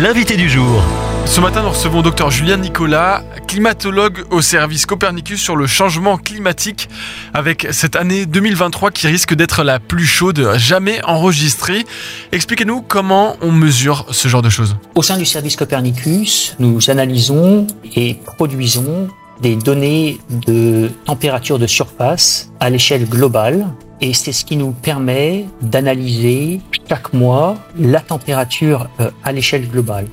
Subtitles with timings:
[0.00, 0.82] l'invité du jour.
[1.26, 6.88] Ce matin, nous recevons Dr Julien Nicolas, climatologue au service Copernicus sur le changement climatique,
[7.34, 11.84] avec cette année 2023 qui risque d'être la plus chaude jamais enregistrée.
[12.32, 14.76] Expliquez-nous comment on mesure ce genre de choses.
[14.94, 19.08] Au sein du service Copernicus, nous analysons et produisons
[19.40, 23.66] des données de température de surface à l'échelle globale
[24.00, 30.06] et c'est ce qui nous permet d'analyser chaque mois la température euh, à l'échelle globale.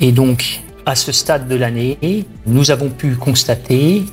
[0.00, 4.04] Et donc, à ce stade de l'année, nous avons pu constater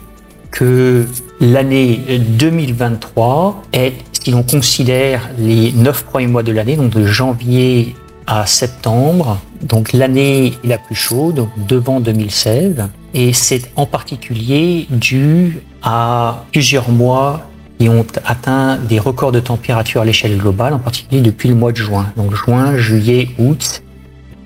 [0.52, 1.05] que
[1.40, 1.99] l'année
[2.38, 7.96] 2023 est, si l'on considère les neuf premiers mois de l'année, donc de janvier
[8.27, 12.88] à septembre, donc l'année la plus chaude, devant 2016.
[13.13, 17.48] Et c'est en particulier dû à plusieurs mois
[17.89, 21.77] ont atteint des records de température à l'échelle globale, en particulier depuis le mois de
[21.77, 22.12] juin.
[22.17, 23.84] Donc juin, juillet, août,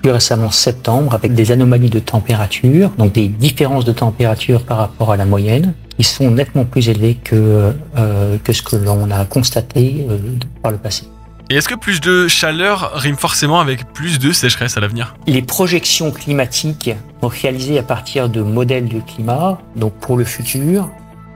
[0.01, 5.11] plus récemment septembre, avec des anomalies de température, donc des différences de température par rapport
[5.11, 9.25] à la moyenne, qui sont nettement plus élevées que, euh, que ce que l'on a
[9.25, 10.17] constaté euh,
[10.61, 11.03] par le passé.
[11.51, 15.15] Et est-ce que plus de chaleur rime forcément avec plus de sécheresse à l'avenir?
[15.25, 16.91] Les projections climatiques
[17.23, 20.91] réalisées à partir de modèles de climat, donc pour le futur,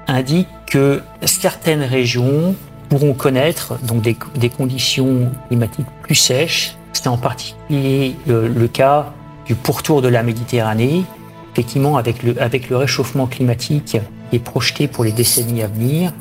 [0.08, 2.56] indiquent que certaines régions
[2.90, 3.80] pourront connaître
[4.36, 6.76] des, conditions climatiques plus sèches.
[6.94, 9.14] C'est en particulier le, le, cas
[9.46, 11.04] du pourtour de la Méditerranée.
[11.54, 13.86] Effectivement, avec le, avec le réchauffement climatique
[14.30, 16.12] qui est projeté pour les décennies à venir,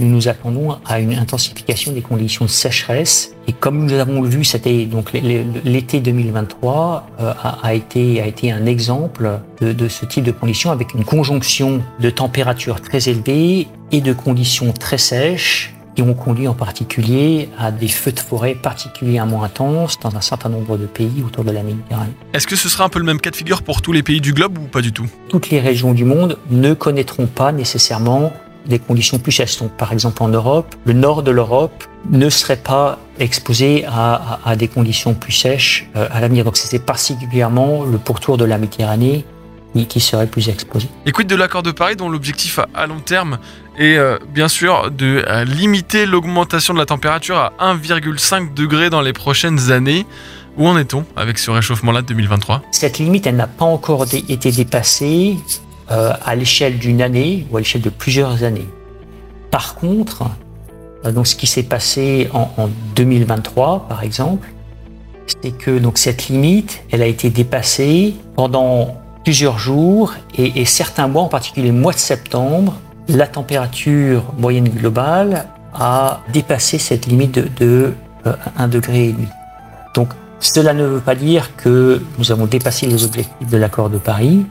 [0.00, 3.34] nous nous attendons à une intensification des conditions de sécheresse.
[3.46, 8.50] Et comme nous avons vu, c'était donc l'été 2023 euh, a, a, été a été
[8.50, 13.68] un exemple de, de, ce type de conditions avec une conjonction de températures très élevées
[13.92, 18.54] et de conditions très sèches qui ont conduit en particulier à des feux de forêt
[18.54, 22.12] particulièrement intenses dans un certain nombre de pays autour de la Méditerranée.
[22.32, 24.20] Est-ce que ce sera un peu le même cas de figure pour tous les pays
[24.20, 25.06] du globe ou pas du tout?
[25.28, 28.32] Toutes les régions du monde ne connaîtront pas nécessairement
[28.66, 29.58] des conditions plus sèches.
[29.58, 34.50] Donc, par exemple, en Europe, le nord de l'Europe ne serait pas exposé à, à,
[34.50, 36.44] à des conditions plus sèches euh, à l'avenir.
[36.44, 39.24] Donc, c'est particulièrement le pourtour de la Méditerranée
[39.74, 40.88] qui, qui serait plus exposé.
[41.12, 43.38] Quid de l'accord de Paris dont l'objectif à, à, long terme
[43.78, 49.00] est euh, bien sûr de euh, limiter l'augmentation de la température à 1,5 degré dans
[49.00, 50.06] les prochaines années
[50.56, 54.50] où en est-on avec ce réchauffement-là de 2023 Cette limite, elle n'a pas encore été
[54.50, 55.38] dépassée
[55.90, 58.68] euh, à l'échelle d'une année ou à l'échelle de plusieurs années.
[59.50, 60.24] Par contre,
[61.04, 64.48] euh, donc ce qui s'est passé en, en, 2023, par exemple,
[65.42, 71.22] c'est que donc cette limite, elle a été dépassée pendant plusieurs jours et, certains mois,
[71.22, 72.76] en particulier le mois de septembre,
[73.08, 77.94] la température moyenne globale a dépassé cette limite de, de
[78.26, 79.28] euh, 1 degré et demi.
[79.94, 80.08] Donc
[80.40, 84.46] cela ne veut pas dire que nous avons dépassé les objectifs de l'accord de Paris.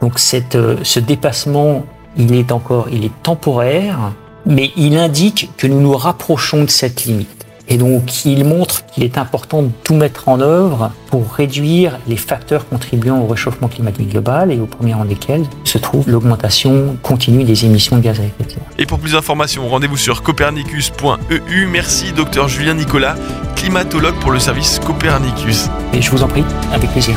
[0.00, 1.84] Donc cette, ce dépassement,
[2.16, 4.12] il est encore, il est temporaire,
[4.46, 7.46] mais il indique que nous nous rapprochons de cette limite.
[7.68, 12.16] Et donc, il montre qu'il est important de tout mettre en œuvre pour réduire les
[12.16, 17.42] facteurs contribuant au réchauffement climatique global et au premier rang desquels se trouve l'augmentation continue
[17.42, 18.62] des émissions de gaz à effet de serre.
[18.78, 21.66] Et pour plus d'informations, rendez-vous sur copernicus.eu.
[21.66, 23.16] Merci, docteur Julien Nicolas,
[23.56, 25.68] climatologue pour le service Copernicus.
[25.92, 27.16] Et je vous en prie, avec plaisir.